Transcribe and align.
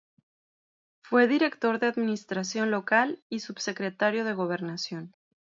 Fue 1.03 1.27
director 1.27 1.77
de 1.79 1.85
Administración 1.85 2.71
Local 2.71 3.21
y 3.29 3.41
subsecretario 3.41 4.25
de 4.25 4.33
Gobernación. 4.33 5.13